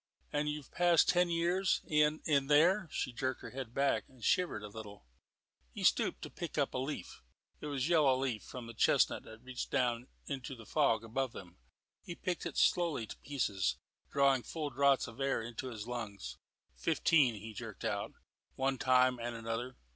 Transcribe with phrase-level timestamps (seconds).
[0.33, 4.63] "And you've passed ten years in in there." She jerked her head back and shivered
[4.63, 5.05] a little.
[5.69, 7.21] He had stooped to pick up a leaf.
[7.59, 9.71] It was a yellow leaf from a chestnut that reached
[10.25, 11.59] into the fog above them.
[12.01, 13.77] He picked it slowly to pieces,
[14.11, 16.39] drawing full draughts of air into his lungs.
[16.75, 18.13] "Fifteen," he jerked out,
[18.55, 19.77] "one time and another.